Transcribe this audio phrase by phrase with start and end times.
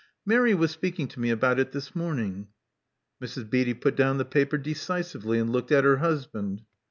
[0.25, 2.47] Mary was speaking to me about it this morning."
[3.21, 3.47] Mrs.
[3.47, 6.63] Beatty put down the paper decisively, and looked at her husband.